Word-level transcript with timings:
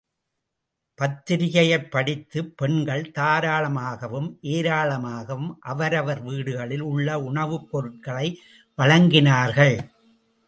பத்திரிக்கையைப் 1.01 1.91
படித்த 1.91 2.41
பெண்கள், 2.55 3.11
தாராளமாகவும், 3.11 4.37
ஏராளமாகவும் 4.41 5.57
அவரவர் 5.59 6.25
வீடுகளிலே 6.25 6.79
உள்ள 6.79 7.19
உணவுப் 7.19 7.69
பொருட்களை 7.71 8.39
வழங்கினார்கள். 8.77 9.77